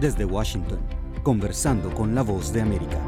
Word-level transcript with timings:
Desde 0.00 0.24
Washington, 0.24 0.78
conversando 1.24 1.92
con 1.92 2.14
la 2.14 2.22
voz 2.22 2.52
de 2.52 2.60
América. 2.60 3.00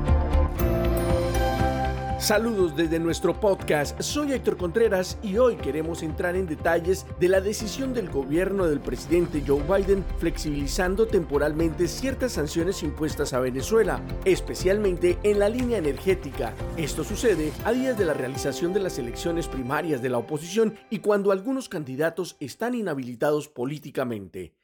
Saludos 2.19 2.77
desde 2.77 2.98
nuestro 2.98 3.39
podcast, 3.39 4.01
soy 4.01 4.32
Héctor 4.32 4.57
Contreras 4.57 5.16
y 5.23 5.39
hoy 5.39 5.55
queremos 5.55 6.03
entrar 6.03 6.34
en 6.34 6.46
detalles 6.46 7.07
de 7.21 7.29
la 7.29 7.41
decisión 7.41 7.95
del 7.95 8.11
gobierno 8.11 8.66
del 8.66 8.80
presidente 8.80 9.43
Joe 9.46 9.62
Biden 9.62 10.05
flexibilizando 10.18 11.07
temporalmente 11.07 11.87
ciertas 11.87 12.32
sanciones 12.32 12.82
impuestas 12.82 13.34
a 13.34 13.41
Venezuela, 13.41 14.02
especialmente 14.25 15.16
en 15.22 15.38
la 15.38 15.48
línea 15.48 15.79
energética. 15.79 16.54
Esto 16.77 17.04
sucede 17.04 17.52
a 17.64 17.70
días 17.70 17.96
de 17.96 18.04
la 18.04 18.14
realización 18.14 18.72
de 18.72 18.80
las 18.80 18.98
elecciones 18.98 19.46
primarias 19.46 20.02
de 20.02 20.09
la 20.09 20.18
oposición 20.18 20.75
y 20.91 20.98
cuando 20.98 21.30
algunos 21.30 21.68
candidatos 21.68 22.36
están 22.41 22.75
inhabilitados 22.75 23.46
políticamente. 23.46 24.59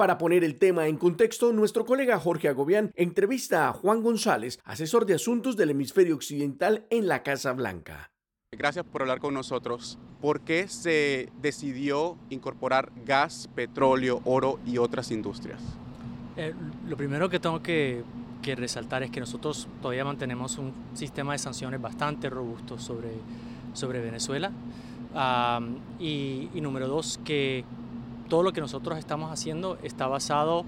Para 0.00 0.16
poner 0.16 0.44
el 0.44 0.56
tema 0.56 0.86
en 0.86 0.96
contexto, 0.96 1.52
nuestro 1.52 1.84
colega 1.84 2.18
Jorge 2.18 2.48
Agobián 2.48 2.90
entrevista 2.96 3.68
a 3.68 3.74
Juan 3.74 4.02
González, 4.02 4.58
asesor 4.64 5.04
de 5.04 5.12
asuntos 5.12 5.58
del 5.58 5.72
hemisferio 5.72 6.14
occidental 6.14 6.86
en 6.88 7.06
la 7.06 7.22
Casa 7.22 7.52
Blanca. 7.52 8.10
Gracias 8.50 8.86
por 8.86 9.02
hablar 9.02 9.18
con 9.18 9.34
nosotros. 9.34 9.98
¿Por 10.22 10.40
qué 10.40 10.68
se 10.68 11.28
decidió 11.42 12.16
incorporar 12.30 12.90
gas, 13.04 13.50
petróleo, 13.54 14.22
oro 14.24 14.58
y 14.64 14.78
otras 14.78 15.10
industrias? 15.10 15.60
Eh, 16.38 16.54
lo 16.88 16.96
primero 16.96 17.28
que 17.28 17.38
tengo 17.38 17.62
que, 17.62 18.02
resaltar 18.42 19.02
es 19.02 19.10
que 19.10 19.20
nosotros 19.20 19.68
todavía 19.82 20.06
mantenemos 20.06 20.56
un 20.56 20.72
sistema 20.94 21.32
de 21.32 21.38
sanciones 21.40 21.78
bastante 21.78 22.30
robusto 22.30 22.78
sobre, 22.78 23.10
sobre 23.74 24.00
Venezuela. 24.00 24.50
y, 25.98 26.48
y 26.54 26.60
número 26.62 26.88
dos, 26.88 27.20
que 27.22 27.66
todo 28.30 28.42
lo 28.42 28.54
que 28.54 28.62
nosotros 28.62 28.98
estamos 28.98 29.30
haciendo 29.30 29.76
está 29.82 30.06
basado 30.06 30.64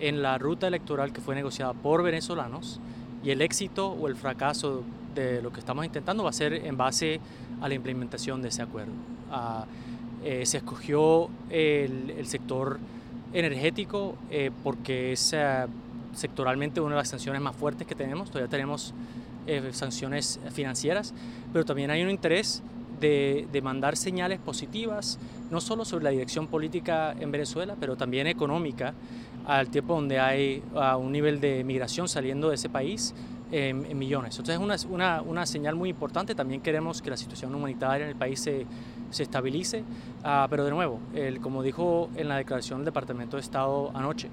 en 0.00 0.22
la 0.22 0.38
ruta 0.38 0.68
electoral 0.68 1.12
que 1.12 1.20
fue 1.20 1.34
negociada 1.34 1.74
por 1.74 2.02
venezolanos 2.02 2.80
y 3.22 3.30
el 3.30 3.42
éxito 3.42 3.88
o 3.88 4.08
el 4.08 4.16
fracaso 4.16 4.82
de 5.14 5.42
lo 5.42 5.52
que 5.52 5.60
estamos 5.60 5.84
intentando 5.84 6.24
va 6.24 6.30
a 6.30 6.32
ser 6.32 6.54
en 6.54 6.78
base 6.78 7.20
a 7.60 7.68
la 7.68 7.74
implementación 7.74 8.40
de 8.40 8.48
ese 8.48 8.62
acuerdo. 8.62 8.92
Ah, 9.30 9.66
eh, 10.24 10.46
se 10.46 10.58
escogió 10.58 11.28
el, 11.50 12.26
sector 12.26 12.78
energético 13.32 14.16
eh, 14.30 14.50
porque 14.62 15.12
es 15.12 15.32
eh, 15.32 15.66
sectoralmente 16.14 16.80
una 16.80 16.94
de 16.94 17.00
las 17.00 17.08
sanciones 17.08 17.42
más 17.42 17.56
fuertes 17.56 17.86
que 17.86 17.94
tenemos. 17.94 18.30
Todavía 18.30 18.48
tenemos 18.48 18.94
sanciones 19.72 20.38
financieras, 20.52 21.12
pero 21.52 21.64
también 21.64 21.90
hay 21.90 22.00
un 22.04 22.10
interés 22.10 22.62
de, 23.00 23.60
mandar 23.62 23.96
señales 23.96 24.38
positivas, 24.38 25.18
no 25.52 25.60
solo 25.60 25.84
sobre 25.84 26.04
la 26.04 26.10
dirección 26.10 26.46
política 26.46 27.14
en 27.20 27.30
Venezuela, 27.30 27.76
pero 27.78 27.94
también 27.94 28.26
económica, 28.26 28.94
al 29.46 29.68
tiempo 29.68 29.94
donde 29.94 30.18
hay 30.18 30.62
un 30.98 31.12
nivel 31.12 31.40
de 31.40 31.62
migración 31.62 32.08
saliendo 32.08 32.48
de 32.48 32.54
ese 32.54 32.70
país 32.70 33.14
en, 33.50 33.98
millones. 33.98 34.38
Entonces 34.38 34.84
es 34.84 34.90
una, 34.90 35.20
una, 35.20 35.44
señal 35.44 35.74
muy 35.74 35.90
importante. 35.90 36.34
También 36.34 36.62
queremos 36.62 37.02
que 37.02 37.10
la 37.10 37.18
situación 37.18 37.54
humanitaria 37.54 38.04
en 38.04 38.12
el 38.12 38.16
país 38.16 38.40
se, 38.40 38.66
se 39.10 39.24
estabilice, 39.24 39.84
ah, 40.24 40.46
pero 40.48 40.64
de 40.64 40.70
nuevo, 40.70 41.00
el, 41.14 41.38
como 41.40 41.62
dijo 41.62 42.08
en 42.16 42.28
la 42.28 42.38
declaración 42.38 42.78
del 42.78 42.86
Departamento 42.86 43.36
de 43.36 43.42
Estado 43.42 43.90
anoche, 43.94 44.30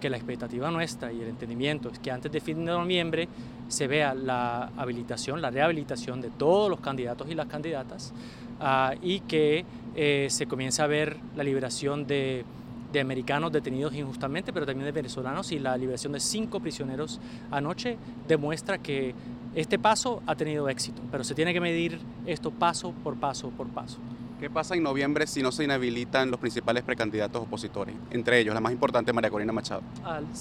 que 0.00 0.08
la 0.08 0.16
expectativa 0.16 0.70
nuestra 0.70 1.12
y 1.12 1.20
el 1.20 1.28
entendimiento 1.28 1.90
es 1.90 1.98
que 1.98 2.12
antes 2.12 2.30
de 2.30 2.40
fin 2.40 2.64
de 2.64 2.72
noviembre 2.72 3.28
se 3.68 3.88
vea 3.88 4.14
la 4.14 4.70
habilitación, 4.76 5.42
la 5.42 5.50
rehabilitación 5.50 6.20
de 6.20 6.30
todos 6.30 6.70
los 6.70 6.80
candidatos 6.80 7.28
y 7.28 7.34
las 7.34 7.48
candidatas 7.48 8.14
ah, 8.60 8.94
y 9.02 9.20
que 9.20 9.64
eh, 9.96 10.28
se 10.30 10.46
comience 10.46 10.82
a 10.82 10.86
ver 10.86 11.16
la 11.36 11.42
liberación 11.42 12.06
de, 12.06 12.44
de, 12.92 13.00
americanos 13.00 13.52
detenidos 13.52 13.94
injustamente, 13.94 14.52
pero 14.52 14.66
también 14.66 14.86
de 14.86 14.92
venezolanos 14.92 15.52
y 15.52 15.58
la 15.58 15.76
liberación 15.76 16.12
de 16.12 16.20
cinco 16.20 16.60
prisioneros 16.60 17.20
anoche 17.50 17.96
demuestra 18.28 18.78
que 18.78 19.14
este 19.54 19.78
paso 19.78 20.22
ha 20.26 20.36
tenido 20.36 20.68
éxito, 20.68 21.02
pero 21.10 21.24
se 21.24 21.34
tiene 21.34 21.52
que 21.52 21.60
medir 21.60 21.98
esto 22.26 22.50
paso 22.50 22.92
por 23.02 23.16
paso 23.16 23.50
por 23.50 23.66
paso. 23.68 23.98
¿Qué 24.40 24.48
pasa 24.48 24.74
en 24.74 24.82
noviembre 24.82 25.26
si 25.26 25.42
no 25.42 25.52
se 25.52 25.64
inhabilitan 25.64 26.30
los 26.30 26.40
principales 26.40 26.82
precandidatos 26.82 27.42
opositores? 27.42 27.94
Entre 28.10 28.40
ellos, 28.40 28.54
la 28.54 28.60
más 28.60 28.72
importante, 28.72 29.12
María 29.12 29.28
Corina 29.28 29.52
Machado. 29.52 29.82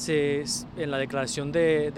en 0.08 0.92
la 0.92 0.98
declaración 0.98 1.52
del 1.52 1.94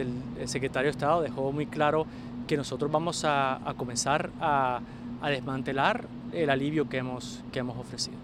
secretario 0.46 0.88
de 0.88 0.92
Estado 0.92 1.22
dejó 1.22 1.52
muy 1.52 1.68
claro 1.68 2.08
que 2.48 2.58
nosotros 2.58 2.92
vamos 2.92 3.24
a, 3.24 3.60
comenzar 3.78 4.32
a, 4.42 4.82
desmantelar 5.30 6.08
el 6.34 6.50
alivio 6.50 6.90
que 6.90 6.98
hemos, 6.98 7.44
que 7.52 7.60
hemos 7.60 7.78
ofrecido. 7.78 8.18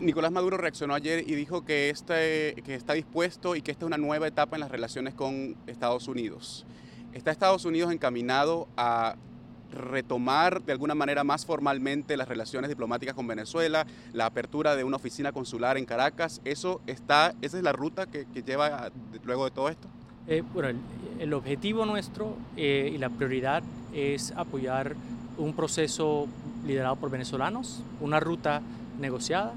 Nicolás 0.00 0.32
Maduro 0.32 0.56
reaccionó 0.56 0.94
ayer 0.94 1.28
y 1.28 1.34
dijo 1.34 1.64
que, 1.64 1.90
este, 1.90 2.54
que 2.64 2.74
está 2.74 2.94
dispuesto 2.94 3.54
y 3.54 3.60
que 3.60 3.70
esta 3.70 3.84
es 3.84 3.86
una 3.86 3.98
nueva 3.98 4.26
etapa 4.26 4.56
en 4.56 4.60
las 4.60 4.70
relaciones 4.70 5.14
con 5.14 5.56
Estados 5.66 6.08
Unidos. 6.08 6.64
¿Está 7.12 7.30
Estados 7.30 7.64
Unidos 7.66 7.92
encaminado 7.92 8.66
a 8.76 9.16
retomar 9.72 10.62
de 10.62 10.72
alguna 10.72 10.94
manera 10.94 11.22
más 11.24 11.46
formalmente 11.46 12.16
las 12.16 12.28
relaciones 12.28 12.68
diplomáticas 12.68 13.14
con 13.14 13.26
Venezuela, 13.26 13.86
la 14.12 14.26
apertura 14.26 14.74
de 14.74 14.84
una 14.84 14.96
oficina 14.96 15.32
consular 15.32 15.76
en 15.76 15.84
Caracas, 15.84 16.40
eso 16.44 16.80
está, 16.86 17.34
esa 17.40 17.58
es 17.58 17.62
la 17.62 17.72
ruta 17.72 18.06
que, 18.06 18.26
lleva 18.42 18.90
luego 19.24 19.44
de 19.44 19.50
todo 19.50 19.68
esto. 19.68 19.88
Eh, 20.26 20.42
bueno, 20.52 20.78
el, 21.18 21.32
objetivo 21.34 21.84
nuestro 21.86 22.36
eh, 22.56 22.90
y 22.94 22.98
la 22.98 23.10
prioridad 23.10 23.62
es 23.92 24.32
apoyar 24.32 24.94
un 25.40 25.54
proceso 25.54 26.26
liderado 26.66 26.96
por 26.96 27.10
venezolanos, 27.10 27.82
una 28.00 28.20
ruta 28.20 28.62
negociada, 29.00 29.52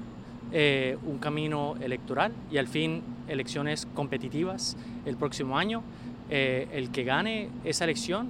eh, 0.52 0.96
un 1.06 1.18
camino 1.18 1.74
electoral 1.80 2.32
y 2.50 2.58
al 2.58 2.68
fin 2.68 3.02
elecciones 3.28 3.86
competitivas 3.94 4.76
el 5.06 5.16
próximo 5.16 5.58
año. 5.58 5.82
el 6.30 6.90
que 6.90 7.04
gane 7.04 7.50
esa 7.64 7.84
elección 7.84 8.28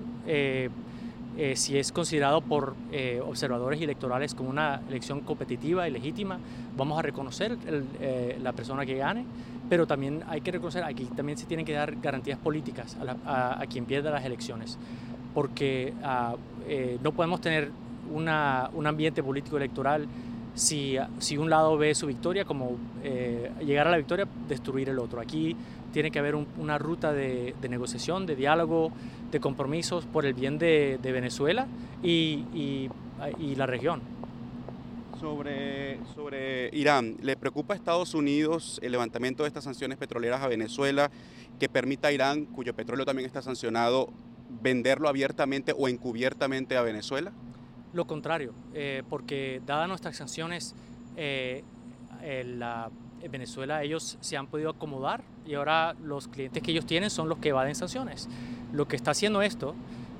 eh, 1.37 1.56
si 1.56 1.76
es 1.76 1.91
considerado 1.91 2.41
por 2.41 2.76
eh, 2.92 3.20
observadores 3.25 3.81
electorales 3.82 4.34
como 4.34 4.50
una 4.50 4.81
elección 4.88 5.21
competitiva 5.21 5.88
y 5.88 5.91
legítima, 5.91 6.38
vamos 6.76 6.97
a 6.97 7.03
reconocer 7.03 7.59
eh, 8.00 8.38
la 8.41 8.53
persona 8.53 8.86
que 8.86 8.94
gane, 8.97 9.25
pero 9.69 9.84
también 9.84 10.22
hay 10.28 10.42
que 10.42 10.53
reconocer, 10.53 10.84
aquí 10.84 11.06
también 11.16 11.36
se 11.36 11.47
tienen 11.47 11.66
que 11.66 11.72
dar 11.72 11.97
garantías 11.97 12.38
políticas 12.38 12.97
a, 13.26 13.65
quien 13.69 13.84
pierda 13.84 14.12
las 14.12 14.25
elecciones, 14.25 14.78
porque 15.34 15.93
ah, 16.03 16.37
no 17.03 17.12
podemos 17.12 17.41
tener 17.41 17.71
una, 18.12 18.71
un 18.72 18.87
ambiente 18.87 19.22
político 19.22 19.56
electoral 19.56 20.06
si, 20.55 20.97
si 21.19 21.37
un 21.37 21.50
lado 21.50 21.77
ve 21.77 21.95
su 21.95 22.06
victoria 22.06 22.45
como 22.45 22.78
llegar 23.61 23.89
a 23.89 23.91
la 23.91 23.97
victoria, 23.97 24.27
destruir 24.49 24.89
el 24.89 24.99
otro. 24.99 25.21
Aquí 25.21 25.56
tiene 25.95 26.11
que 26.11 26.19
haber 26.19 26.34
una 26.34 26.77
ruta 26.77 27.12
de, 27.12 27.55
negociación, 27.71 28.27
de 28.27 28.34
diálogo, 28.34 28.91
de 29.31 29.39
compromisos 29.39 30.05
por 30.06 30.27
el 30.27 30.34
bien 30.34 30.59
de, 30.59 30.99
Venezuela 31.00 31.69
y, 32.03 32.91
la 33.56 33.65
región. 33.65 34.03
Sobre, 35.21 36.01
sobre 36.16 36.69
Irán, 36.77 37.16
¿le 37.22 37.37
preocupa 37.37 37.72
a 37.72 37.77
Estados 37.77 38.12
Unidos 38.12 38.81
el 38.83 38.91
levantamiento 38.91 39.45
de 39.45 39.47
estas 39.47 39.62
sanciones 39.62 39.97
petroleras 39.97 40.43
a 40.43 40.49
Venezuela 40.49 41.12
que 41.61 41.69
permita 41.69 42.09
a 42.09 42.12
Irán, 42.12 42.45
cuyo 42.47 42.75
petróleo 42.75 43.06
también 43.06 43.25
está 43.25 43.41
sancionado, 43.41 44.11
venderlo 44.62 45.09
abiertamente 45.09 45.75
o 45.76 45.88
encubiertamente 45.88 46.76
a 46.76 46.82
Venezuela? 46.82 47.32
Lo 47.92 48.06
contrario, 48.06 48.53
eh, 48.75 49.03
porque 49.09 49.62
dadas 49.66 49.88
nuestras 49.88 50.16
sanciones, 50.16 50.75
eh, 51.16 51.62
la 52.22 52.91
en 53.25 53.32
Venezuela 53.32 53.82
ellos 53.82 54.19
se 54.20 54.37
han 54.37 54.47
podido 54.47 54.70
acomodar 54.70 55.22
y 55.47 55.54
ahora 55.54 55.94
los 56.04 56.28
clientes 56.28 56.62
que 56.62 56.70
ellos 56.70 56.87
tienen 56.87 57.10
son 57.10 57.28
los 57.28 57.38
que 57.38 57.48
evaden 57.48 57.75
sanciones. 57.75 58.28
Lo 58.72 58.87
que 58.87 58.97
está 58.97 59.12
haciendo 59.12 59.41
esto 59.41 59.75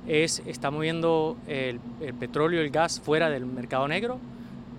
es, 0.07 0.41
está 0.45 0.71
moviendo 0.71 1.37
el, 1.47 1.79
petróleo 2.19 2.61
y 2.61 2.65
el 2.65 2.71
gas 2.71 2.99
fuera 2.99 3.29
del 3.29 3.45
mercado 3.45 3.87
negro 3.87 4.19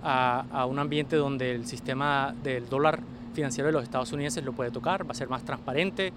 a, 0.03 0.65
un 0.69 0.77
ambiente 0.79 1.15
donde 1.15 1.51
el 1.51 1.65
sistema 1.65 2.35
del 2.43 2.67
dólar 2.69 2.99
financiero 3.33 3.67
de 3.67 3.73
los 3.73 3.83
Estados 3.83 4.11
Unidos 4.11 4.41
lo 4.43 4.53
puede 4.53 4.71
tocar, 4.71 5.07
va 5.07 5.11
a 5.11 5.15
ser 5.15 5.29
más 5.29 5.43
transparente 5.43 6.11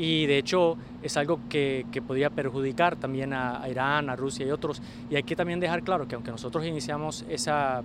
y 0.00 0.24
de 0.24 0.38
hecho 0.38 0.78
es 1.02 1.18
algo 1.18 1.40
que, 1.50 1.84
que 1.92 2.00
podría 2.00 2.30
perjudicar 2.30 2.96
también 2.96 3.34
a, 3.34 3.62
a, 3.62 3.68
Irán, 3.68 4.08
a 4.08 4.16
Rusia 4.16 4.46
y 4.46 4.50
otros. 4.50 4.80
Y 5.10 5.16
hay 5.16 5.24
que 5.24 5.36
también 5.36 5.60
dejar 5.60 5.82
claro 5.82 6.08
que 6.08 6.14
aunque 6.14 6.30
nosotros 6.30 6.64
iniciamos 6.64 7.26
esa 7.28 7.82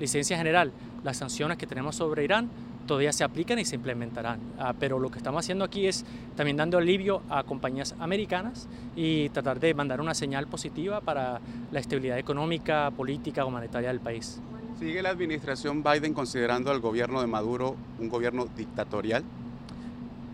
licencia 0.00 0.36
general, 0.36 0.72
las 1.04 1.18
sanciones 1.18 1.58
que 1.58 1.68
tenemos 1.68 1.94
sobre 1.94 2.24
Irán 2.24 2.50
todavía 2.88 3.12
se 3.12 3.22
aplican 3.22 3.60
y 3.60 3.64
se 3.64 3.76
implementarán. 3.76 4.40
Ah, 4.58 4.74
pero 4.76 4.98
lo 4.98 5.08
que 5.12 5.18
estamos 5.18 5.38
haciendo 5.44 5.64
aquí 5.64 5.86
es 5.86 6.04
también 6.34 6.56
dando 6.56 6.78
alivio 6.78 7.22
a 7.30 7.44
compañías 7.44 7.94
americanas 8.00 8.66
y 8.96 9.28
tratar 9.28 9.60
de 9.60 9.72
mandar 9.72 10.00
una 10.00 10.14
señal 10.14 10.48
positiva 10.48 11.00
para 11.00 11.40
la 11.70 11.78
estabilidad 11.78 12.18
económica, 12.18 12.90
política, 12.90 13.44
humanitaria 13.44 13.90
del 13.90 14.00
país. 14.00 14.40
¿Sigue 14.80 15.00
la 15.00 15.10
administración 15.10 15.84
Biden 15.84 16.12
considerando 16.12 16.72
al 16.72 16.80
gobierno 16.80 17.20
de 17.20 17.28
Maduro 17.28 17.76
un 18.00 18.08
gobierno 18.08 18.46
dictatorial? 18.56 19.22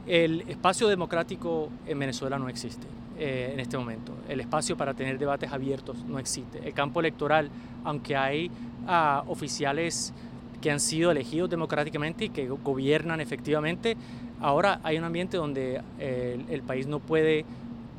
El 0.09 0.41
espacio 0.49 0.89
democrático 0.89 1.69
en 1.87 1.99
Venezuela 1.99 2.39
no 2.39 2.49
existe 2.49 2.87
eh, 3.19 3.51
en 3.53 3.61
este 3.61 3.77
momento. 3.77 4.15
El 4.27 4.41
espacio 4.41 4.75
para 4.75 4.95
tener 4.95 5.19
debates 5.19 5.53
abiertos 5.53 6.03
no 6.07 6.19
existe. 6.19 6.67
El 6.67 6.73
campo 6.73 7.01
electoral, 7.01 7.51
aunque 7.85 8.17
hay 8.17 8.51
ah, 8.87 9.23
oficiales 9.29 10.15
que 10.63 10.71
han 10.71 10.81
sido 10.81 11.11
elegidos 11.11 11.51
democráticamente 11.51 12.25
y 12.25 12.29
que 12.31 12.49
gobiernan 12.49 13.21
efectivamente. 13.21 13.99
Ahora 14.41 14.81
hay 14.83 14.97
un 14.97 15.05
ambiente 15.05 15.37
donde 15.37 15.83
el, 15.99 16.47
el 16.49 16.63
país 16.63 16.87
no 16.87 17.01
puede, 17.01 17.45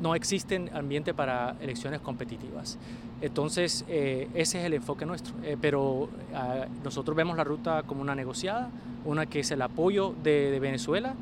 no 0.01 0.15
existe 0.15 0.67
ambiente 0.73 1.13
para 1.13 1.57
elecciones 1.61 2.01
competitivas. 2.01 2.79
Entonces, 3.21 3.85
eh, 3.87 4.29
ese 4.33 4.59
es 4.59 4.65
el 4.65 4.73
enfoque 4.73 5.05
nuestro. 5.05 5.35
Eh, 5.43 5.57
pero 5.61 5.83
uh, 5.83 6.09
nosotros 6.83 7.15
vemos 7.15 7.37
la 7.37 7.43
ruta 7.43 7.83
como 7.83 8.01
una 8.01 8.15
negociada, 8.15 8.71
una 9.05 9.27
que 9.27 9.41
es 9.41 9.51
el 9.51 9.61
apoyo 9.61 10.15
de 10.23 10.57
Venezuela 10.59 11.15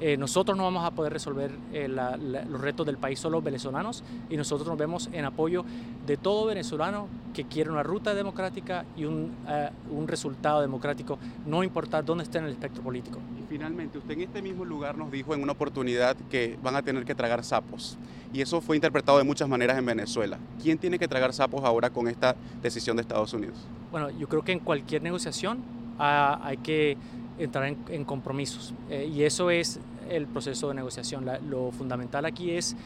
eh, 0.00 0.16
nosotros 0.16 0.56
no 0.56 0.64
vamos 0.64 0.84
a 0.84 0.90
poder 0.90 1.12
resolver 1.12 1.50
eh, 1.72 1.88
la, 1.88 2.16
la, 2.16 2.44
los 2.44 2.60
retos 2.60 2.84
del 2.84 2.98
país 2.98 3.18
solo 3.18 3.40
venezolanos 3.40 4.02
y 4.28 4.36
nosotros 4.36 4.68
nos 4.68 4.76
vemos 4.76 5.08
en 5.12 5.24
apoyo 5.24 5.64
de 6.06 6.16
todo 6.16 6.46
venezolano 6.46 7.08
que 7.32 7.44
quiere 7.44 7.70
una 7.70 7.82
ruta 7.82 8.14
democrática 8.14 8.84
y 8.96 9.04
un, 9.04 9.32
uh, 9.46 9.94
un 9.96 10.08
resultado 10.08 10.60
democrático, 10.60 11.18
no 11.46 11.62
importar 11.62 12.04
dónde 12.04 12.24
esté 12.24 12.38
en 12.38 12.44
el 12.44 12.52
espectro 12.52 12.82
político. 12.82 13.18
Y 13.38 13.42
finalmente, 13.48 13.98
usted 13.98 14.14
en 14.14 14.22
este 14.22 14.42
mismo 14.42 14.64
lugar 14.64 14.96
nos 14.96 15.10
dijo 15.10 15.34
en 15.34 15.42
una 15.42 15.52
oportunidad 15.52 16.16
que 16.30 16.58
van 16.62 16.76
a 16.76 16.82
tener 16.82 17.04
que 17.04 17.14
tragar 17.14 17.44
sapos 17.44 17.98
y 18.32 18.40
eso 18.40 18.60
fue 18.60 18.76
interpretado 18.76 19.18
de 19.18 19.24
muchas 19.24 19.48
maneras 19.48 19.78
en 19.78 19.86
Venezuela. 19.86 20.38
¿Quién 20.60 20.76
tiene 20.76 20.98
que 20.98 21.06
tragar 21.06 21.32
sapos 21.32 21.62
ahora 21.64 21.90
con 21.90 22.08
esta 22.08 22.34
decisión 22.60 22.96
de 22.96 23.02
Estados 23.02 23.32
Unidos? 23.32 23.56
Bueno, 23.90 24.10
yo 24.10 24.28
creo 24.28 24.42
que 24.42 24.52
en 24.52 24.58
cualquier 24.58 25.02
negociación 25.02 25.58
uh, 25.98 26.42
hay 26.42 26.56
que 26.56 26.96
entrar 27.38 27.74
en, 27.88 28.04
compromisos. 28.04 28.74
Eh, 28.90 29.10
y 29.12 29.22
eso 29.22 29.50
es 29.50 29.80
el 30.08 30.26
proceso 30.26 30.68
de 30.68 30.74
negociación. 30.74 31.26
Lo 31.48 31.70
fundamental 31.72 32.24
aquí 32.24 32.50
es, 32.52 32.76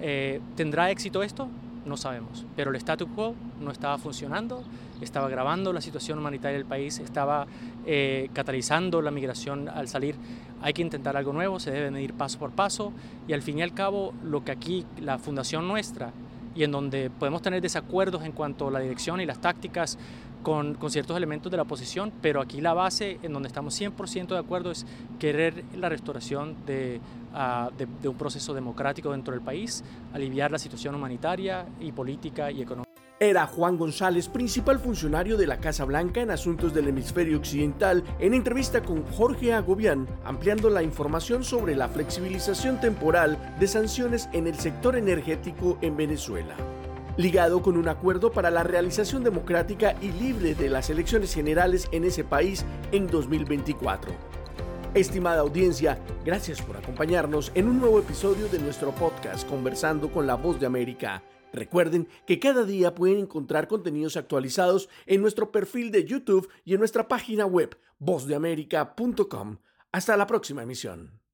eh, 0.00 0.40
¿tendrá 0.56 0.90
éxito 0.90 1.22
esto? 1.22 1.48
No 1.84 1.96
sabemos. 1.96 2.44
Pero 2.56 2.70
el 2.70 2.76
status 2.76 3.08
quo 3.14 3.34
no 3.60 3.70
estaba 3.70 3.96
funcionando, 3.98 4.62
estaba 5.00 5.26
agravando 5.26 5.72
la 5.72 5.80
situación 5.80 6.18
humanitaria 6.18 6.56
del 6.56 6.66
país, 6.66 6.98
estaba 6.98 7.46
eh, 7.86 8.28
catalizando 8.32 9.02
la 9.02 9.10
migración 9.10 9.68
al 9.68 9.88
salir. 9.88 10.16
Hay 10.62 10.72
que 10.72 10.82
intentar 10.82 11.16
algo 11.16 11.32
nuevo, 11.32 11.60
se 11.60 11.70
debe 11.70 11.90
medir 11.90 12.14
paso 12.14 12.38
por 12.38 12.50
paso 12.50 12.92
y 13.28 13.34
al 13.34 13.42
fin 13.42 13.58
y 13.58 13.62
al 13.62 13.74
cabo 13.74 14.14
lo 14.24 14.44
que 14.44 14.52
aquí 14.52 14.84
la 15.00 15.18
fundación 15.18 15.68
nuestra 15.68 16.12
y 16.56 16.64
en 16.64 16.72
donde 16.72 17.10
podemos 17.10 17.42
tener 17.42 17.60
desacuerdos 17.60 18.24
en 18.24 18.32
cuanto 18.32 18.68
a 18.68 18.70
la 18.70 18.80
dirección 18.80 19.20
y 19.20 19.26
las 19.26 19.40
tácticas 19.40 19.98
con, 20.46 20.76
ciertos 20.90 21.16
elementos 21.16 21.50
de 21.50 21.56
la 21.56 21.64
oposición, 21.64 22.12
pero 22.22 22.40
aquí 22.40 22.60
la 22.60 22.72
base 22.72 23.18
en 23.24 23.32
donde 23.32 23.48
estamos 23.48 23.80
100% 23.80 24.28
de 24.28 24.38
acuerdo 24.38 24.70
es 24.70 24.86
querer 25.18 25.64
la 25.76 25.88
restauración 25.88 26.54
de, 26.64 27.00
de, 27.76 27.88
de 28.00 28.08
un 28.08 28.16
proceso 28.16 28.54
democrático 28.54 29.10
dentro 29.10 29.32
del 29.32 29.42
país, 29.42 29.82
aliviar 30.14 30.52
la 30.52 30.60
situación 30.60 30.94
humanitaria 30.94 31.66
y 31.80 31.90
política 31.90 32.52
y 32.52 32.62
económica. 32.62 32.88
Era 33.18 33.48
Juan 33.48 33.76
González, 33.76 34.28
principal 34.28 34.78
funcionario 34.78 35.36
de 35.36 35.48
la 35.48 35.58
Casa 35.58 35.84
Blanca 35.84 36.20
en 36.20 36.30
asuntos 36.30 36.72
del 36.72 36.86
hemisferio 36.86 37.38
occidental, 37.38 38.04
en 38.20 38.32
entrevista 38.32 38.84
con 38.84 39.04
Jorge 39.04 39.52
Agobián, 39.52 40.06
ampliando 40.24 40.70
la 40.70 40.84
información 40.84 41.42
sobre 41.42 41.74
la 41.74 41.88
flexibilización 41.88 42.78
temporal 42.80 43.56
de 43.58 43.66
sanciones 43.66 44.28
en 44.32 44.46
el 44.46 44.54
sector 44.54 44.94
energético 44.94 45.76
en 45.82 45.96
Venezuela 45.96 46.54
ligado 47.16 47.62
con 47.62 47.76
un 47.76 47.88
acuerdo 47.88 48.30
para 48.30 48.50
la 48.50 48.62
realización 48.62 49.24
democrática 49.24 49.94
y 50.00 50.12
libre 50.12 50.54
de 50.54 50.68
las 50.68 50.90
elecciones 50.90 51.34
generales 51.34 51.88
en 51.92 52.04
ese 52.04 52.24
país 52.24 52.64
en 52.92 53.06
2024. 53.06 54.12
Estimada 54.94 55.40
audiencia, 55.40 55.98
gracias 56.24 56.62
por 56.62 56.76
acompañarnos 56.76 57.52
en 57.54 57.68
un 57.68 57.80
nuevo 57.80 57.98
episodio 57.98 58.48
de 58.48 58.58
nuestro 58.58 58.92
podcast 58.92 59.46
Conversando 59.48 60.10
con 60.10 60.26
la 60.26 60.36
Voz 60.36 60.58
de 60.58 60.66
América. 60.66 61.22
Recuerden 61.52 62.08
que 62.26 62.38
cada 62.38 62.64
día 62.64 62.94
pueden 62.94 63.18
encontrar 63.18 63.68
contenidos 63.68 64.16
actualizados 64.16 64.88
en 65.06 65.20
nuestro 65.20 65.52
perfil 65.52 65.90
de 65.90 66.04
YouTube 66.04 66.48
y 66.64 66.74
en 66.74 66.80
nuestra 66.80 67.08
página 67.08 67.46
web 67.46 67.78
vozdeamerica.com. 67.98 69.58
Hasta 69.92 70.16
la 70.16 70.26
próxima 70.26 70.62
emisión. 70.62 71.25